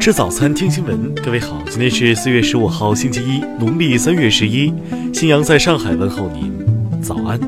[0.00, 1.14] 吃早餐，听新闻。
[1.16, 4.72] 各位好，今天是四月十五号，星期一，农历三月十一。
[5.12, 7.38] 新阳在上海问候您，早安。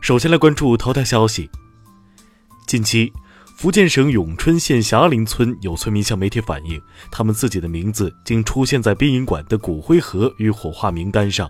[0.00, 1.48] 首先来关注头条消息。
[2.66, 3.12] 近期，
[3.56, 11.48] 福建省永春县霞林村有村民向媒体反映，他们自己的名字竟出现在殡仪馆的骨灰盒与火化名单上。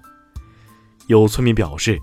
[1.09, 2.01] 有村民表示，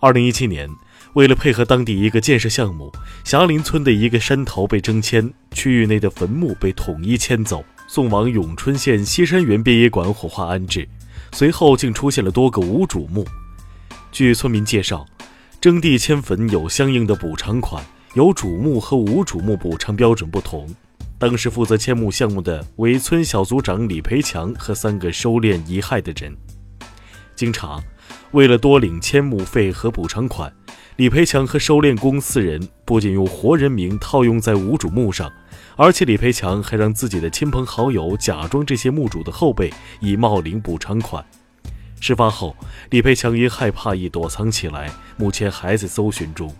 [0.00, 0.68] 二零一七年，
[1.14, 2.92] 为了配合当地一个建设项目，
[3.24, 10.86] 霞林村的一个山头被征迁，区域内的坟墓被统一迁走，送往永春县西山园殡仪馆火化安置。
[11.32, 13.26] 随后竟出现了多个无主墓。
[14.12, 15.04] 据村民介绍，
[15.60, 20.72] 征地迁坟有相应的补偿款，有主墓和无主墓补偿标准不同。
[21.18, 26.36] 当时负责迁墓项目的为村小组长李培强和三个收敛遗骸的人。
[27.34, 27.82] 经查。
[28.32, 30.52] 为了多领迁墓费和补偿款，
[30.96, 35.32] 李培强和收殓工四人不仅用活人名套用在无主墓上，
[35.76, 41.24] 而且李培强还让自己的亲朋好友假装这些墓主的后辈，以冒领补偿款。
[42.00, 42.56] 事发后，
[42.90, 46.54] 李培强因害怕已躲藏起来，目前还在搜寻中。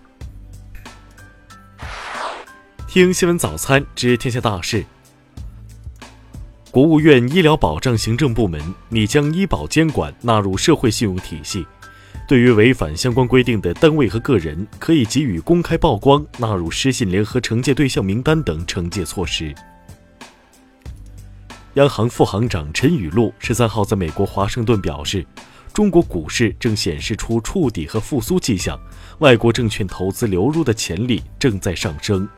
[2.88, 4.84] 听新闻早餐知天下大事。
[6.74, 11.64] 国务院医疗保障行政部门拟将医保监管纳入社会信用体系，
[12.26, 19.54] 对于违反相关规定的单位和个人，可以给予公开曝光、纳入失信联合惩戒对象名单等惩戒措施。
[21.74, 25.24] 央行副行长陈雨露十三号在美国华盛顿表示，
[25.72, 28.76] 中国股市正显示出触底和复苏迹象，
[29.20, 32.28] 外国证券投资流入的潜力正在上升。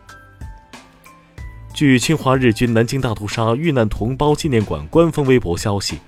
[1.77, 5.99] 据侵华日军南京大屠杀遇难同胞纪念馆官方微博消息，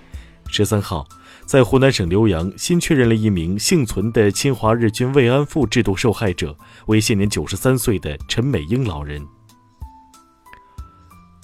[0.47, 1.07] 十三号，
[1.45, 6.57] 在湖南省浏阳新确认了一名幸存的侵华日军慰安妇制度受害者，
[6.87, 9.23] 为现年九十三岁的陈美英老人。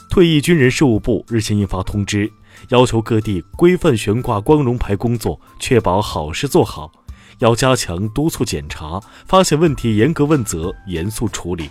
[0.08, 2.32] 退役军人事务部日前印发通知，
[2.70, 6.90] 要求各地规范悬挂光荣牌工作，确保好事做好，
[7.40, 11.68] 要加强督促检查，发现问题严格问责，严肃处理。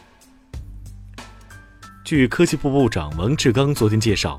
[2.04, 4.38] 据科技部部长王志刚昨天介绍，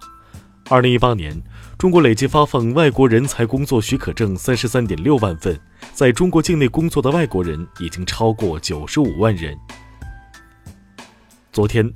[0.68, 1.42] 二零一八年，
[1.78, 5.58] 中国累计发放外国人才工作许可证三十三点六万份，
[5.94, 9.56] 在中国境内工作的外国人已经超过九十五万人。
[11.54, 11.90] 昨天，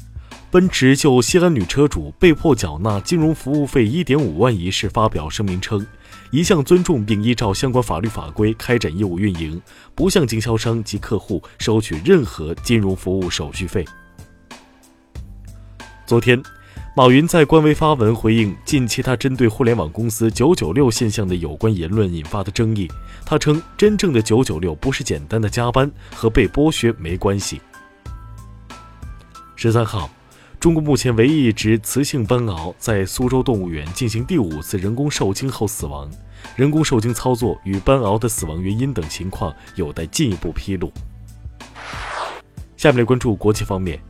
[0.51, 5.87] 奔驰就西安女车主被迫缴纳金融服务费一点五万一事发表声明称，
[6.31, 9.61] 一向尊重并依照相关法律法规开展业务运营，
[9.95, 13.85] 不向经销商及客户收取任何金融服务手续费。
[16.09, 16.43] 昨天，
[16.97, 22.89] 马云在官微发文回应近期他针对互联网公司“九九六”现象的有关言论引发的争议。
[23.27, 27.61] 他称，真正的“九九六”不是简单的加班，和被剥削没关系。
[29.55, 30.09] 十三号，
[30.59, 36.11] 中国目前唯一一只雌性斑鳌在苏州动物园进行第五次人工受精后死亡，
[36.57, 40.91] 人工受精操作与斑鳌的死亡原因等情况有待进一步披露。
[42.79, 44.01] 下面来关注国际方面。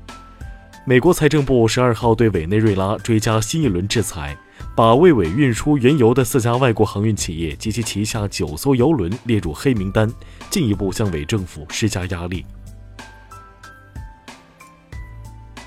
[0.88, 4.34] 美国财政部十二号对委内瑞拉追加新一轮制裁，
[4.74, 10.10] 把为委运输原油的四家外国航运企业及其旗下九艘油轮列入黑名单，
[10.48, 12.42] 进一步向委政府施加压力。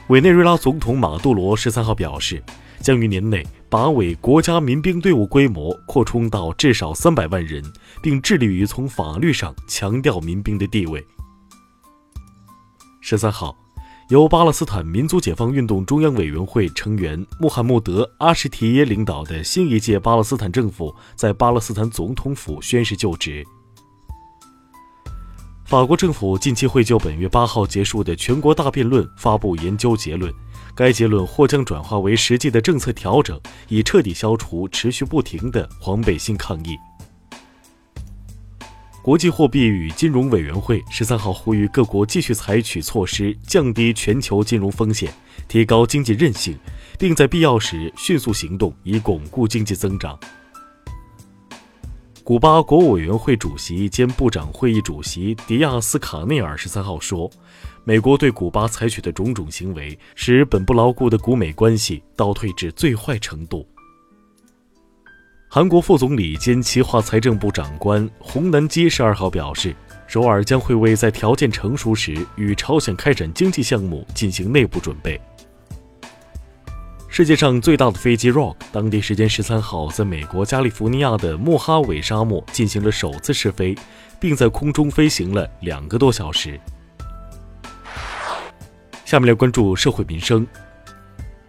[0.07, 2.43] 委内瑞拉总统马杜罗十三号表示，
[2.79, 7.63] 将于年内把委国家民兵队伍规模扩充到至少三百万人，
[8.01, 11.05] 并致力于从法律上强调民兵的地位。
[13.01, 13.55] 十三号。
[14.11, 23.41] 由巴勒斯坦民族解放运动中央委员会成员穆罕默德·阿什提耶领导的新一届巴勒斯坦政府在巴勒斯坦总统府宣誓就职。
[25.63, 30.29] 法国政府近期会就本月八号结束的全国大辩论发布研究结论，
[30.75, 33.39] 该结论或将转化为实际的政策调整，
[33.69, 36.75] 以彻底消除持续不停的黄背心抗议。
[39.03, 45.11] 国际货币与金融委员会十三号呼吁各国继续采取措施，降低全球金融风险，
[45.47, 46.55] 提高经济韧性，
[46.99, 50.19] 并在必要时迅速行动，以巩固经济增长。
[52.23, 57.27] 古巴国务委员会主席兼部长会议主席迪亚斯卡内尔十三号说
[57.83, 63.67] ：“美国对古巴采取的种种行为，使本不牢固的古美关系倒退至最坏程度。”
[65.53, 69.75] 韩国副总理兼企划财政部长官洪南基十二号表示，
[70.07, 75.19] 首尔将会为在条件成熟时与朝鲜开展经济项目进行内部准备。
[77.09, 83.75] 世界上最大的飞机 Rock，当地时间十三号在美国加利福尼亚的莫哈韦沙漠进行了首次试飞，
[84.21, 86.57] 并在空中飞行了两个多小时。
[89.03, 90.47] 下面来关注社会民生。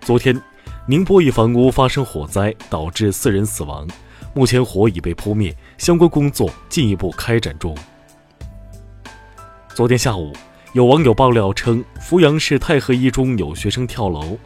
[0.00, 0.36] 昨天，
[0.84, 3.86] 宁波一房屋发生火灾，导致四人死亡，
[4.34, 7.76] 目前火已被扑灭，相关工作进一步开展中。
[9.76, 10.32] 昨天下午，
[10.72, 14.36] 有网友爆料称，阜阳市太和一中有学生跳楼。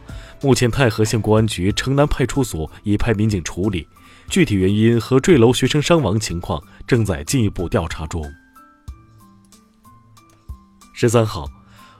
[0.43, 3.87] 目前，太和县公安局城南派出所已派民警处理，
[4.29, 8.23] 具体原因和坠楼学生伤亡情况正在进一步调查中。
[10.93, 11.47] 十三号，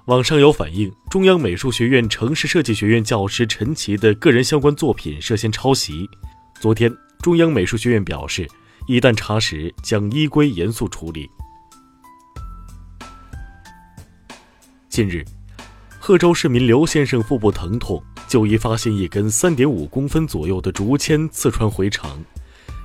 [0.07, 6.09] 网上有反映，中央美术学院城市设计学院教师陈奇的个人相关作品涉嫌抄袭。
[6.62, 6.89] 昨天，
[7.19, 8.48] 中央美术学院表示，
[8.88, 11.30] 一旦查实，将依规严肃处理。
[14.88, 15.25] 近日，
[16.00, 18.01] 贺州市民刘先生腹部疼痛。
[18.30, 22.18] 就医发现一根三点五公分左右的竹签刺穿回肠。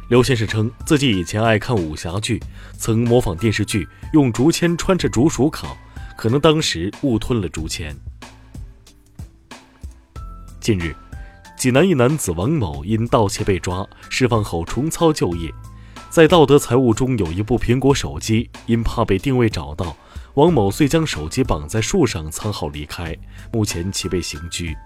[0.08, 2.42] 刘先生称自己以前爱看武侠剧，
[2.76, 5.76] 曾模仿电视剧用竹签穿着竹鼠烤，
[6.16, 7.96] 可能当时误吞了竹签。
[10.60, 10.94] 近日，
[11.56, 15.52] 济南一男子王某因盗窃被抓，释放后重操旧业，
[16.08, 19.96] 在盗得财物中有一部苹果手机，因怕被定位找到，
[20.34, 23.16] 王某遂将手机绑在树上藏好离开，
[23.52, 24.76] 目前其被刑拘。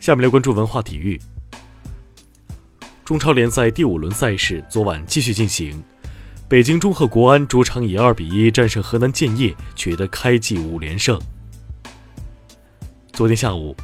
[0.00, 1.20] 下面来关注文化体育。
[3.04, 5.82] 中超联赛第五轮赛事昨晚继续进行，
[6.48, 11.20] 北京中赫国安主场以二比一战胜河南建业，取得开季五连胜。
[13.12, 13.76] 昨天下午，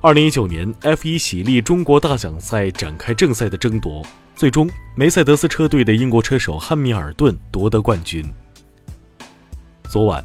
[0.00, 8.24] 二零一九年 F 一喜力中国大奖赛展开正赛的争夺，最终梅赛德斯车队的英国车手汉密尔顿夺得冠军。
[9.90, 10.24] 昨晚，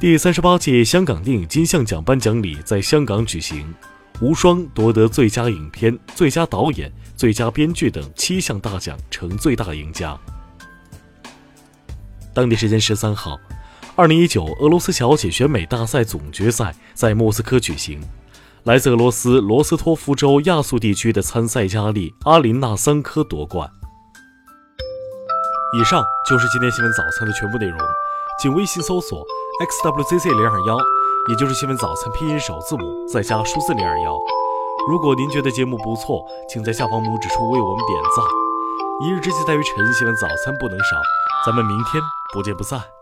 [0.00, 3.74] 第三十八届香港电影金像奖颁奖礼在香港举行。
[4.22, 10.18] 无双夺得最佳影片、最佳导演、最佳编剧等七项大奖，成最大赢家。
[12.36, 13.40] 当地时间十三号，
[13.94, 17.98] 二零一九俄罗斯小姐选美大赛总决赛在莫斯科举行，
[18.64, 23.70] 来自俄罗斯罗斯托夫州亚速地区的参赛佳丽阿琳娜桑科夺冠。
[25.80, 27.78] 以上就是今天新闻早餐的全部内容，
[28.42, 29.24] 请微信搜索
[29.82, 30.76] xwzc 零二幺。
[31.30, 34.14] 也就是新闻早餐拼音首字母再加数字零二幺。
[34.90, 38.45] 如果您觉得节目不错，请在下方拇指处为我们点赞。
[38.98, 40.96] 一日之计在于晨，新闻早餐不能少。
[41.44, 42.02] 咱们明天
[42.32, 42.95] 不见不散。